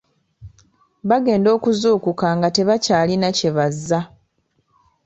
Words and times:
Bagenda 1.09 1.49
okuzuukuka 1.57 2.27
nga 2.37 2.49
tebakyalina 2.55 3.27
kye 3.37 3.49
bazza. 3.55 3.99